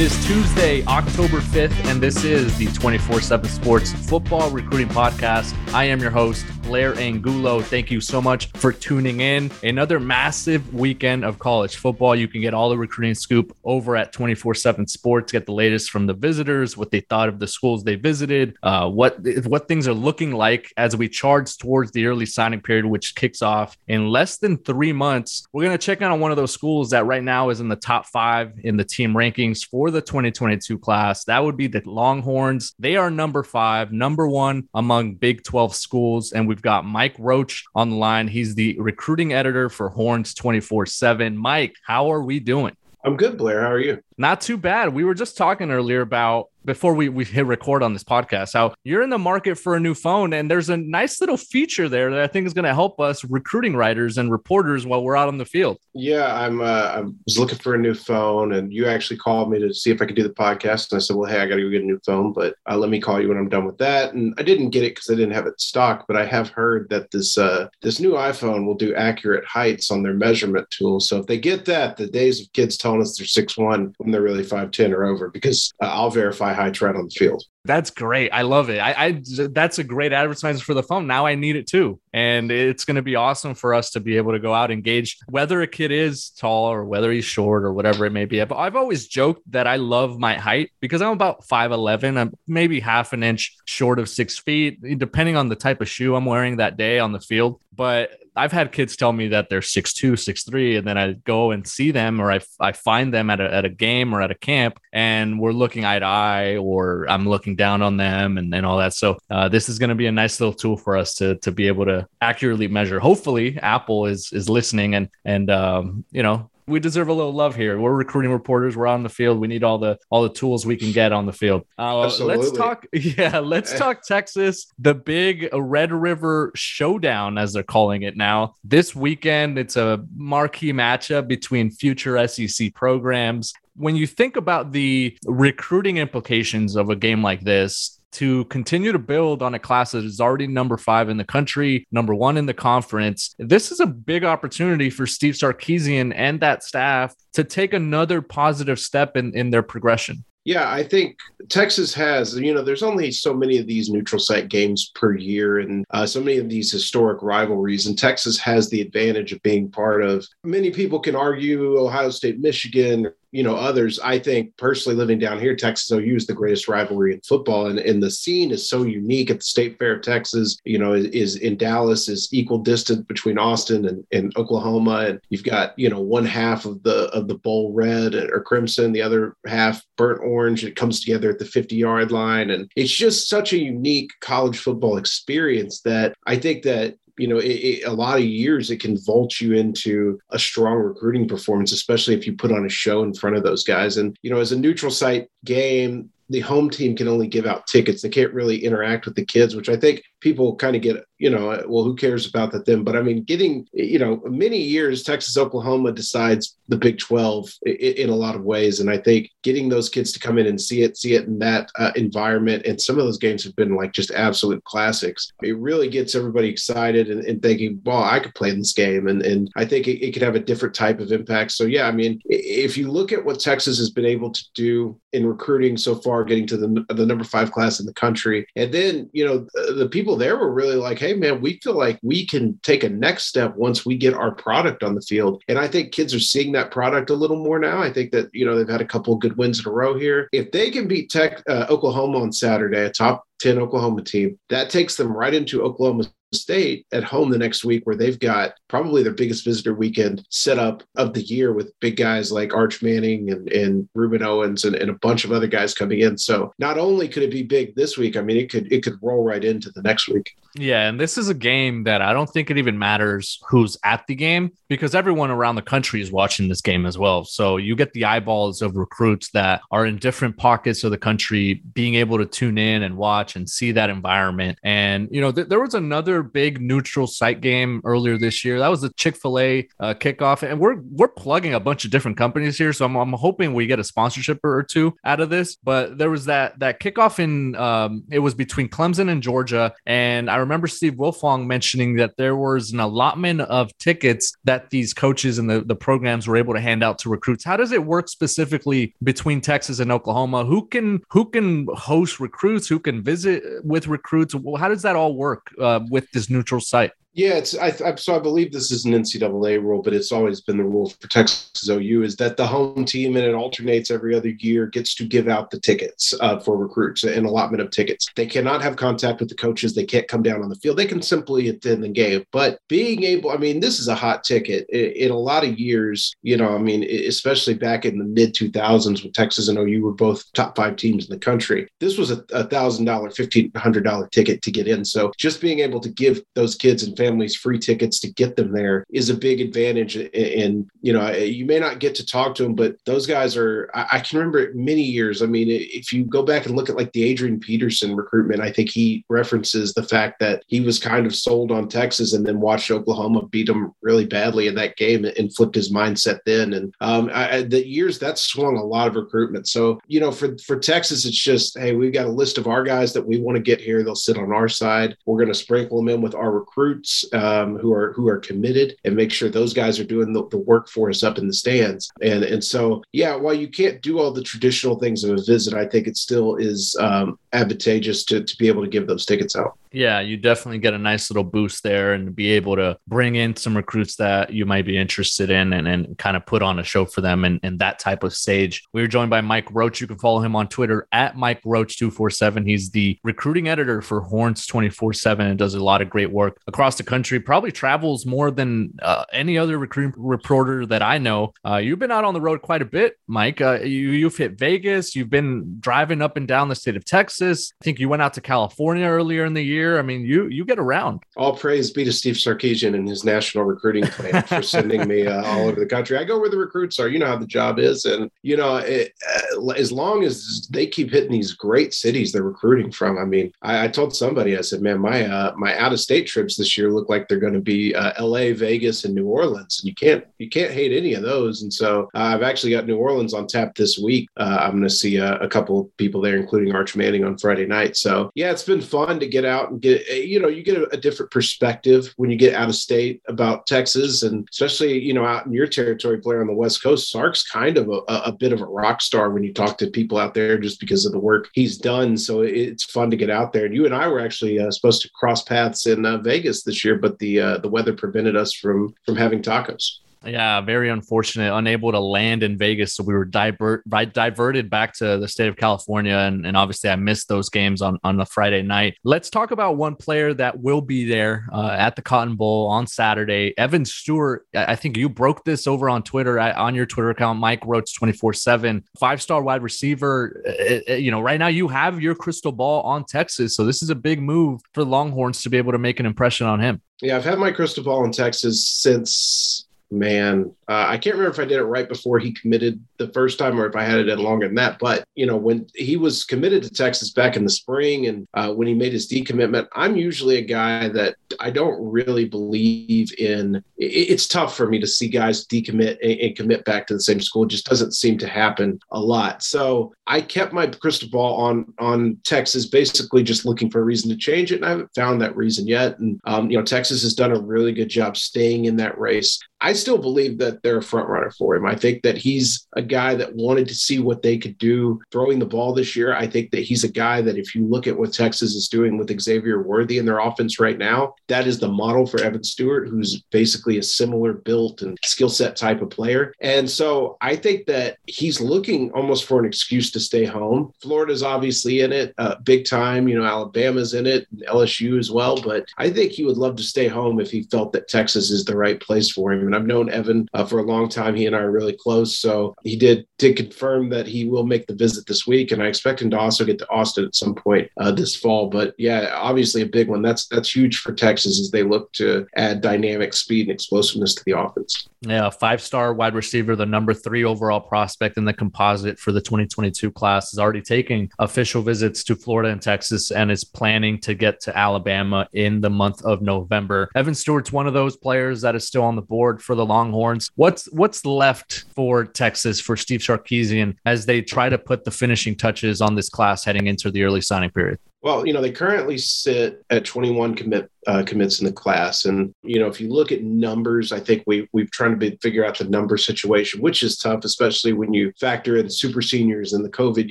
[0.00, 5.52] It is Tuesday, October 5th, and this is the 24 7 Sports Football Recruiting Podcast.
[5.72, 7.60] I am your host, Blair Angulo.
[7.60, 9.50] Thank you so much for tuning in.
[9.62, 12.14] Another massive weekend of college football.
[12.16, 15.32] You can get all the recruiting scoop over at 24 7 Sports.
[15.32, 18.88] Get the latest from the visitors, what they thought of the schools they visited, uh,
[18.88, 23.14] what, what things are looking like as we charge towards the early signing period, which
[23.14, 25.46] kicks off in less than three months.
[25.52, 27.68] We're going to check in on one of those schools that right now is in
[27.68, 31.24] the top five in the team rankings for for the 2022 class.
[31.24, 32.74] That would be the Longhorns.
[32.78, 36.32] They are number five, number one among Big 12 schools.
[36.32, 38.28] And we've got Mike Roach on the line.
[38.28, 41.36] He's the recruiting editor for Horns 24 7.
[41.36, 42.76] Mike, how are we doing?
[43.04, 43.62] I'm good, Blair.
[43.62, 44.02] How are you?
[44.18, 44.92] Not too bad.
[44.92, 48.74] We were just talking earlier about before we, we hit record on this podcast how
[48.84, 52.10] you're in the market for a new phone and there's a nice little feature there
[52.10, 55.28] that i think is going to help us recruiting writers and reporters while we're out
[55.28, 55.78] on the field.
[55.94, 59.58] Yeah i'm uh, i was looking for a new phone and you actually called me
[59.58, 61.62] to see if i could do the podcast and i said well hey i gotta
[61.62, 63.78] go get a new phone but uh, let me call you when i'm done with
[63.78, 64.14] that.
[64.14, 66.88] And i didn't get it because i didn't have it stock but i have heard
[66.90, 71.00] that this uh, this new iphone will do accurate heights on their measurement tool.
[71.00, 74.10] So if they get that the days of kids telling us they're six one when
[74.10, 77.44] they're really 5'10 are over because uh, i'll verify high tread on the field.
[77.64, 78.30] That's great.
[78.30, 78.78] I love it.
[78.78, 81.06] I, I that's a great advertisement for the phone.
[81.06, 84.16] Now I need it too, and it's going to be awesome for us to be
[84.16, 87.64] able to go out and gauge whether a kid is tall or whether he's short
[87.64, 88.40] or whatever it may be.
[88.40, 92.16] I've, I've always joked that I love my height because I'm about five eleven.
[92.16, 96.16] I'm maybe half an inch short of six feet, depending on the type of shoe
[96.16, 97.60] I'm wearing that day on the field.
[97.74, 98.10] But
[98.40, 101.50] I've had kids tell me that they're six two, six three, and then I go
[101.50, 104.30] and see them or I, I find them at a, at a game or at
[104.30, 108.54] a camp and we're looking eye to eye or I'm looking down on them and,
[108.54, 108.94] and all that.
[108.94, 111.52] So uh, this is going to be a nice little tool for us to, to
[111.52, 112.98] be able to accurately measure.
[112.98, 117.56] Hopefully Apple is, is listening and, and, um, you know, we deserve a little love
[117.56, 117.78] here.
[117.78, 118.76] We're recruiting reporters.
[118.76, 119.38] We're on the field.
[119.38, 121.66] We need all the all the tools we can get on the field.
[121.78, 122.86] Uh, let's talk.
[123.00, 124.66] Yeah, let's talk Texas.
[124.78, 128.54] The big Red River Showdown, as they're calling it now.
[128.62, 133.52] This weekend, it's a marquee matchup between future SEC programs.
[133.74, 138.98] When you think about the recruiting implications of a game like this, to continue to
[138.98, 142.46] build on a class that is already number five in the country, number one in
[142.46, 143.34] the conference.
[143.38, 148.78] This is a big opportunity for Steve Sarkisian and that staff to take another positive
[148.78, 150.24] step in, in their progression.
[150.44, 151.18] Yeah, I think
[151.50, 155.58] Texas has, you know, there's only so many of these neutral site games per year
[155.58, 157.86] and uh, so many of these historic rivalries.
[157.86, 162.40] And Texas has the advantage of being part of, many people can argue Ohio State,
[162.40, 166.68] Michigan, you know others i think personally living down here texas ou is the greatest
[166.68, 167.66] rivalry in football.
[167.66, 170.92] And, and the scene is so unique at the state fair of texas you know
[170.92, 175.06] is, is in dallas is equal distance between austin and, and oklahoma.
[175.08, 178.92] And you've got you know one half of the of the bowl red or crimson
[178.92, 180.64] the other half burnt orange.
[180.64, 182.50] It comes together at the 50 yard line.
[182.50, 187.38] And it's just such a unique college football experience that i think that you know,
[187.38, 191.72] it, it, a lot of years it can vault you into a strong recruiting performance,
[191.72, 193.98] especially if you put on a show in front of those guys.
[193.98, 197.66] And, you know, as a neutral site game, the home team can only give out
[197.66, 198.02] tickets.
[198.02, 201.30] They can't really interact with the kids, which I think people kind of get, you
[201.30, 202.84] know, well, who cares about that then?
[202.84, 208.08] But I mean, getting, you know, many years, Texas, Oklahoma decides the Big 12 in
[208.08, 208.80] a lot of ways.
[208.80, 211.38] And I think getting those kids to come in and see it, see it in
[211.40, 212.64] that uh, environment.
[212.64, 215.32] And some of those games have been like just absolute classics.
[215.42, 219.08] It really gets everybody excited and, and thinking, well, I could play in this game.
[219.08, 221.52] And, and I think it, it could have a different type of impact.
[221.52, 224.98] So, yeah, I mean, if you look at what Texas has been able to do
[225.12, 228.72] in recruiting so far, getting to the, the number five class in the country, and
[228.72, 232.00] then, you know, the people people there were really like, hey, man, we feel like
[232.02, 235.40] we can take a next step once we get our product on the field.
[235.46, 237.80] And I think kids are seeing that product a little more now.
[237.80, 240.28] I think that, you know, they've had a couple good wins in a row here.
[240.32, 244.38] If they can beat Tech, uh, Oklahoma on Saturday, a top 10 Oklahoma team.
[244.48, 248.52] That takes them right into Oklahoma State at home the next week, where they've got
[248.68, 252.82] probably their biggest visitor weekend set up of the year with big guys like Arch
[252.82, 256.16] Manning and, and Rueben Owens and, and a bunch of other guys coming in.
[256.16, 258.98] So not only could it be big this week, I mean, it could it could
[259.02, 260.30] roll right into the next week.
[260.56, 264.04] Yeah, and this is a game that I don't think it even matters who's at
[264.08, 267.24] the game because everyone around the country is watching this game as well.
[267.24, 271.62] So you get the eyeballs of recruits that are in different pockets of the country
[271.74, 274.58] being able to tune in and watch and see that environment.
[274.64, 278.58] And you know, th- there was another big neutral site game earlier this year.
[278.58, 281.92] That was the Chick Fil A uh, kickoff, and we're we're plugging a bunch of
[281.92, 285.30] different companies here, so I'm, I'm hoping we get a sponsorship or two out of
[285.30, 285.56] this.
[285.56, 290.28] But there was that that kickoff in um, it was between Clemson and Georgia, and
[290.28, 295.38] I remember Steve Wiltfong mentioning that there was an allotment of tickets that these coaches
[295.38, 297.44] and the, the programs were able to hand out to recruits.
[297.44, 300.44] How does it work specifically between Texas and Oklahoma?
[300.44, 302.68] Who can who can host recruits?
[302.68, 304.34] Who can visit with recruits?
[304.58, 306.92] How does that all work uh, with this neutral site?
[307.12, 310.40] Yeah, it's I, I, so I believe this is an NCAA rule, but it's always
[310.40, 314.14] been the rule for Texas OU is that the home team and it alternates every
[314.14, 318.06] other year gets to give out the tickets uh, for recruits and allotment of tickets.
[318.14, 319.74] They cannot have contact with the coaches.
[319.74, 320.76] They can't come down on the field.
[320.76, 322.24] They can simply attend the game.
[322.30, 325.58] But being able, I mean, this is a hot ticket in, in a lot of
[325.58, 326.14] years.
[326.22, 329.92] You know, I mean, especially back in the mid 2000s when Texas and OU were
[329.92, 331.66] both top five teams in the country.
[331.80, 334.84] This was a thousand dollar, fifteen hundred dollar ticket to get in.
[334.84, 338.52] So just being able to give those kids and families free tickets to get them
[338.52, 339.96] there is a big advantage.
[339.96, 343.70] And, you know, you may not get to talk to them, but those guys are,
[343.74, 345.22] I, can remember many years.
[345.22, 348.52] I mean, if you go back and look at like the Adrian Peterson recruitment, I
[348.52, 352.40] think he references the fact that he was kind of sold on Texas and then
[352.40, 356.52] watched Oklahoma beat them really badly in that game and flipped his mindset then.
[356.52, 359.48] And um, I, the years that swung a lot of recruitment.
[359.48, 362.62] So, you know, for, for Texas, it's just, hey, we've got a list of our
[362.62, 363.82] guys that we want to get here.
[363.82, 364.96] They'll sit on our side.
[365.06, 368.76] We're going to sprinkle them in with our recruits um, who are who are committed
[368.84, 371.32] and make sure those guys are doing the, the work for us up in the
[371.32, 371.90] stands.
[372.02, 375.54] And and so yeah, while you can't do all the traditional things of a visit,
[375.54, 379.36] I think it still is um, advantageous to to be able to give those tickets
[379.36, 379.56] out.
[379.72, 383.36] Yeah, you definitely get a nice little boost there and be able to bring in
[383.36, 386.64] some recruits that you might be interested in and, and kind of put on a
[386.64, 388.64] show for them and, and that type of stage.
[388.72, 389.80] We are joined by Mike Roach.
[389.80, 392.48] You can follow him on Twitter at Mike Roach247.
[392.48, 396.40] He's the recruiting editor for Horns 24 7 and does a lot of great work
[396.48, 397.20] across the country.
[397.20, 401.32] Probably travels more than uh, any other recruit reporter that I know.
[401.46, 403.40] Uh, you've been out on the road quite a bit, Mike.
[403.40, 407.52] Uh, you, you've hit Vegas, you've been driving up and down the state of Texas.
[407.62, 409.78] I think you went out to California earlier in the year year.
[409.78, 411.02] I mean, you you get around.
[411.16, 415.24] All praise be to Steve Sarkisian and his national recruiting plan for sending me uh,
[415.24, 415.98] all over the country.
[415.98, 416.88] I go where the recruits are.
[416.88, 418.92] You know how the job is, and you know it,
[419.36, 422.98] uh, as long as they keep hitting these great cities they're recruiting from.
[422.98, 426.06] I mean, I, I told somebody I said, man, my uh, my out of state
[426.06, 429.60] trips this year look like they're going to be uh, L.A., Vegas, and New Orleans,
[429.60, 431.42] and you can't you can't hate any of those.
[431.42, 434.08] And so uh, I've actually got New Orleans on tap this week.
[434.16, 437.18] Uh, I'm going to see a, a couple of people there, including Arch Manning on
[437.18, 437.76] Friday night.
[437.76, 440.68] So yeah, it's been fun to get out and get you know you get a,
[440.70, 445.04] a, different perspective when you get out of state about Texas and especially you know
[445.04, 448.32] out in your territory Blair on the West Coast Sark's kind of a, a bit
[448.32, 450.98] of a rock star when you talk to people out there just because of the
[450.98, 451.96] work he's done.
[451.96, 453.46] So it's fun to get out there.
[453.46, 456.64] And you and I were actually uh, supposed to cross paths in uh, Vegas this
[456.64, 461.34] year but the uh, the weather prevented us from from having tacos yeah, very unfortunate,
[461.34, 462.74] unable to land in Vegas.
[462.74, 465.94] So we were divert, diverted back to the state of California.
[465.94, 468.78] And, and obviously, I missed those games on, on the Friday night.
[468.82, 472.66] Let's talk about one player that will be there uh, at the Cotton Bowl on
[472.66, 473.34] Saturday.
[473.36, 477.44] Evan Stewart, I think you broke this over on Twitter, on your Twitter account, Mike
[477.44, 480.22] Roach 24 7, five star wide receiver.
[480.24, 483.36] It, it, you know, right now you have your crystal ball on Texas.
[483.36, 486.26] So this is a big move for Longhorns to be able to make an impression
[486.26, 486.62] on him.
[486.80, 491.20] Yeah, I've had my crystal ball in Texas since man, uh, I can't remember if
[491.20, 493.88] I did it right before he committed the first time or if I had it
[493.88, 494.58] in longer than that.
[494.58, 498.32] But, you know, when he was committed to Texas back in the spring and uh,
[498.32, 503.44] when he made his decommitment, I'm usually a guy that I don't really believe in.
[503.58, 507.24] It's tough for me to see guys decommit and, commit back to the same school.
[507.24, 509.22] It just doesn't seem to happen a lot.
[509.22, 513.90] So I kept my crystal ball on on Texas, basically just looking for a reason
[513.90, 514.36] to change it.
[514.36, 515.78] And I haven't found that reason yet.
[515.78, 519.18] And, um, you know, Texas has done a really good job staying in that race.
[519.40, 521.46] I still believe that they're a front runner for him.
[521.46, 525.18] I think that he's a guy that wanted to see what they could do throwing
[525.18, 525.94] the ball this year.
[525.94, 528.78] I think that he's a guy that if you look at what Texas is doing
[528.78, 532.68] with Xavier Worthy in their offense right now, that is the model for Evan Stewart,
[532.68, 536.14] who's basically a similar built and skill set type of player.
[536.20, 540.52] And so I think that he's looking almost for an excuse to stay home.
[540.62, 542.88] Florida's obviously in it uh, big time.
[542.88, 545.20] You know, Alabama's in it, LSU as well.
[545.20, 548.24] But I think he would love to stay home if he felt that Texas is
[548.24, 549.26] the right place for him.
[549.26, 550.94] And I've known Evan uh, for a long time.
[550.94, 551.98] He and I are really close.
[551.98, 555.46] So he did did confirm that he will make the visit this week, and I
[555.46, 558.28] expect him to also get to Austin at some point uh, this fall.
[558.28, 559.82] But yeah, obviously a big one.
[559.82, 564.04] That's that's huge for Texas as they look to add dynamic speed and explosiveness to
[564.04, 564.68] the offense.
[564.82, 569.00] Yeah, five star wide receiver, the number three overall prospect in the composite for the
[569.00, 573.92] 2022 class, is already taking official visits to Florida and Texas and is planning to
[573.92, 576.70] get to Alabama in the month of November.
[576.74, 580.10] Evan Stewart's one of those players that is still on the board for the Longhorns.
[580.14, 585.14] What's what's left for Texas for Steve Sarkisian as they try to put the finishing
[585.14, 587.58] touches on this class heading into the early signing period?
[587.82, 592.14] Well, you know, they currently sit at 21 commit uh, commits in the class, and
[592.22, 595.24] you know, if you look at numbers, I think we we've tried to be, figure
[595.24, 599.44] out the number situation, which is tough, especially when you factor in super seniors and
[599.44, 599.90] the COVID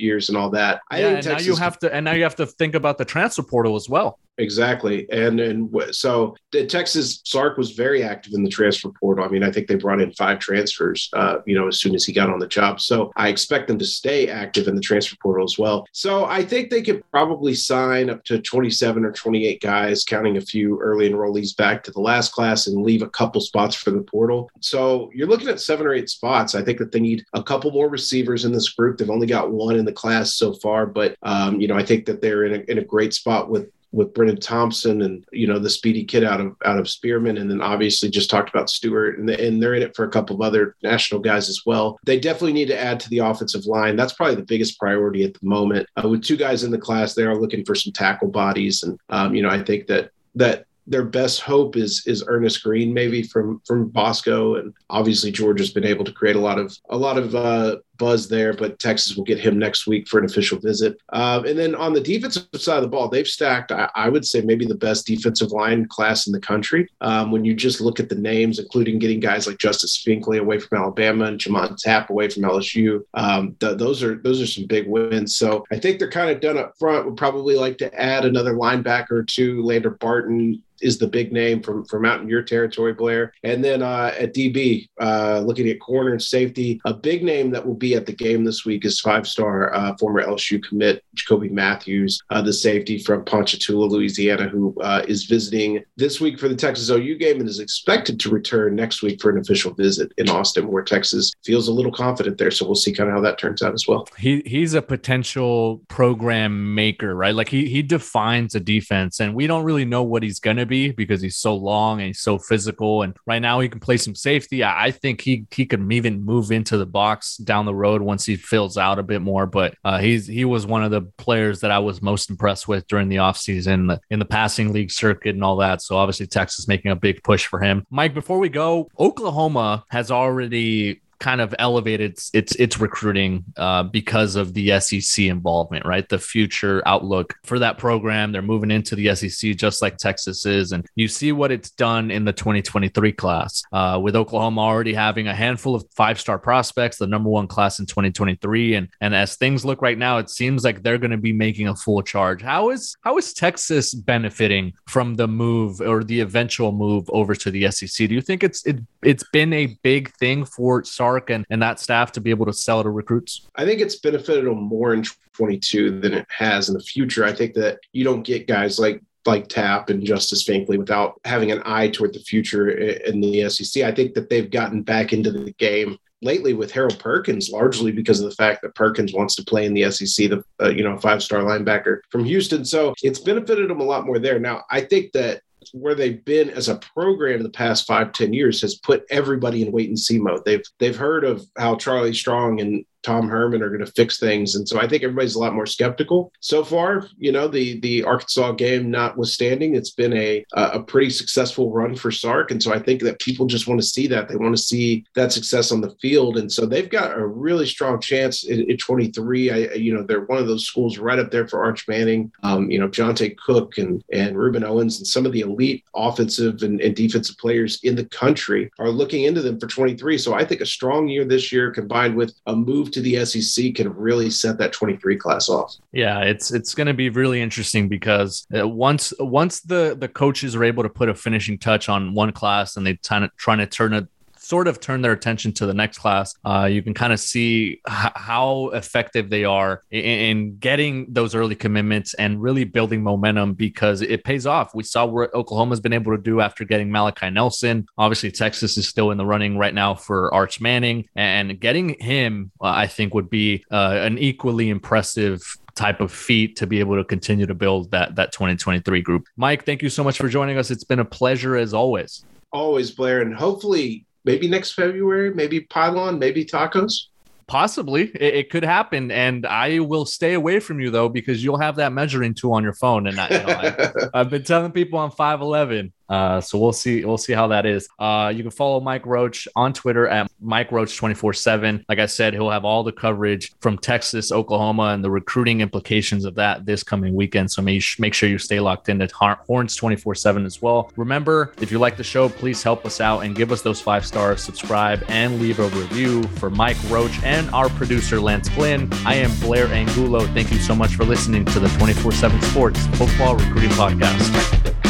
[0.00, 0.80] years and all that.
[0.90, 2.98] I yeah, think Texas, now you have to, and now you have to think about
[2.98, 4.18] the transfer portal as well.
[4.38, 9.24] Exactly, and and so the Texas Sark was very active in the transfer portal.
[9.24, 12.04] I mean, I think they brought in five transfers, uh, you know, as soon as
[12.04, 12.80] he got on the job.
[12.80, 15.86] So I expect them to stay active in the transfer portal as well.
[15.92, 20.40] So I think they could probably sign up to 27 or 28 guys, counting a
[20.40, 24.02] few early enrollees back to the last class, and leave a couple spots for the
[24.02, 24.50] portal.
[24.60, 26.54] So you're looking at seven or eight spots.
[26.54, 28.98] I think that they need a couple more receivers in this group.
[28.98, 32.06] They've only got one in the class so far, but um, you know, I think
[32.06, 35.58] that they're in a, in a great spot with with Brenen Thompson and you know
[35.58, 39.18] the speedy kid out of out of Spearman, and then obviously just talked about Stewart,
[39.18, 41.98] and, the, and they're in it for a couple of other national guys as well.
[42.04, 43.96] They definitely need to add to the offensive line.
[43.96, 45.88] That's probably the biggest priority at the moment.
[46.02, 48.98] Uh, with two guys in the class, they are looking for some tackle bodies, and
[49.08, 53.22] um, you know I think that that their best hope is is Earnest Greene maybe
[53.22, 54.56] from from Bosco.
[54.56, 57.76] And obviously George has been able to create a lot of a lot of uh,
[58.00, 60.98] buzz there, but Texas will get him next week for an official visit.
[61.12, 64.26] Uh, and then on the defensive side of the ball, they've stacked, I, I would
[64.26, 66.88] say, maybe the best defensive line class in the country.
[67.02, 70.58] Um, when you just look at the names, including getting guys like Justice Finkley away
[70.58, 74.66] from Alabama and J'Mond Tapp away from LSU, um, th- those are those are some
[74.66, 75.36] big wins.
[75.36, 77.04] So I think they're kind of done up front.
[77.04, 79.62] Would probably like to add another linebacker or two.
[79.62, 83.32] Lander Barton is the big name from from out in your territory, Blair.
[83.42, 87.66] And then uh, at DB, uh, looking at corner and safety, a big name that
[87.66, 91.48] will be at the game this week is five star uh, former LSU commit Jacoby
[91.48, 96.56] Matthews, uh, the safety from Ponchatoula, Louisiana, who uh, is visiting this week for the
[96.56, 100.28] Texas OU game and is expected to return next week for an official visit in
[100.28, 102.50] Austin, where Texas feels a little confident there.
[102.50, 104.08] So we'll see kind of how that turns out as well.
[104.18, 107.34] He he's a potential program maker, right?
[107.34, 110.90] Like he he defines a defense, and we don't really know what he's gonna be
[110.90, 113.02] because he's so long and he's so physical.
[113.02, 114.62] And right now he can play some safety.
[114.62, 118.24] I, I think he he could even move into the box down the road once
[118.24, 119.46] he fills out a bit more.
[119.46, 122.86] But uh, he's he was one of the players that I was most impressed with
[122.86, 125.82] during the offseason the, in the passing league circuit and all that.
[125.82, 127.84] So obviously Texas making a big push for him.
[127.90, 134.36] Mike, before we go, Oklahoma has already kind of elevated its its recruiting uh, because
[134.36, 136.08] of the SEC involvement, right?
[136.08, 138.32] The future outlook for that program.
[138.32, 142.10] They're moving into the SEC just like Texas is, and you see what it's done
[142.10, 146.96] in the 2023 class uh, with Oklahoma already having a handful of five star prospects,
[146.96, 150.64] the number one class in 2023, and and as things look right now, it seems
[150.64, 152.42] like they're going to be making a full charge.
[152.42, 157.50] How is how is Texas benefiting from the move or the eventual move over to
[157.50, 158.08] the SEC?
[158.08, 161.62] Do you think it's it, it's been a big thing for SAR Sark and, and
[161.62, 163.48] that staff to be able to sell to recruits?
[163.56, 167.24] I think it's benefited them more in 22 than it has in the future.
[167.24, 171.52] I think that you don't get guys like like Tapp and Justice Finkley without having
[171.52, 173.82] an eye toward the future in the SEC.
[173.82, 178.20] I think that they've gotten back into the game lately with Harold Perkins, largely because
[178.20, 180.96] of the fact that Perkins wants to play in the SEC, the uh, you know
[180.96, 182.64] five star linebacker from Houston.
[182.64, 184.38] So it's benefited them a lot more there.
[184.38, 188.32] Now I think that where they've been as a program in the past five ten
[188.32, 190.42] years has put everybody in wait and see mode.
[190.44, 194.54] They've they've heard of how Charlie Strong and Tom Herman are going to fix things.
[194.54, 196.32] And so I think everybody's a lot more skeptical.
[196.40, 201.70] So far, you know, the the Arkansas game notwithstanding, it's been a a pretty successful
[201.72, 202.50] run for Sark.
[202.50, 204.28] And so I think that people just want to see that.
[204.28, 206.36] They want to see that success on the field.
[206.36, 209.50] And so they've got a really strong chance at, 23.
[209.50, 212.32] I, you know, they're one of those schools right up there for Arch Manning.
[212.42, 216.62] Um, you know, Johntay Cook and and Rueben Owens and some of the elite offensive
[216.62, 220.18] and, and defensive players in the country are looking into them for 23.
[220.18, 223.74] So I think a strong year this year combined with a move to the SEC
[223.74, 225.76] can really set that 23 class off.
[225.92, 230.54] Yeah, it's it's going to be really interesting because uh, once once the the coaches
[230.56, 233.66] are able to put a finishing touch on one class and they of trying to
[233.66, 234.06] turn it
[234.50, 237.80] sort of turn their attention to the next class, uh, you can kind of see
[237.88, 243.54] h- how effective they are in, in, getting those early commitments and really building momentum
[243.54, 244.74] because it pays off.
[244.74, 247.86] We saw what Oklahoma's been able to do after getting Malachi Nelson.
[247.96, 252.50] Obviously, Texas is still in the running right now for Arch Manning, and getting him,
[252.60, 255.40] uh, I think, would be uh, an equally impressive
[255.76, 259.26] type of feat to be able to continue to build that that 2023 group.
[259.36, 260.72] Mike, thank you so much for joining us.
[260.72, 262.24] It's been a pleasure as always.
[262.52, 267.06] Always, Blair, and hopefully maybe next February, maybe pylon, maybe tacos.
[267.46, 271.58] Possibly, it, it, could happen, and I will stay away from you though because you'll
[271.58, 275.00] have that measuring tool on your phone, and I, you know, have been telling people
[275.00, 275.92] I'm five eleven.
[276.10, 277.04] Uh, so we'll see.
[277.04, 277.88] We'll see how that is.
[277.98, 281.84] Uh, you can follow Mike Roach on Twitter at Mike Roach 24 seven.
[281.88, 286.24] Like I said, he'll have all the coverage from Texas, Oklahoma, and the recruiting implications
[286.24, 287.52] of that this coming weekend.
[287.52, 290.90] So make, make sure you stay locked in at Horns 24 seven as well.
[290.96, 294.04] Remember, if you like the show, please help us out and give us those five
[294.04, 298.88] stars, subscribe, and leave a review for Mike Roach and our producer Lance Flynn.
[299.06, 300.26] I am Blair Angulo.
[300.28, 304.89] Thank you so much for listening to the 24 seven Sports Football Recruiting Podcast.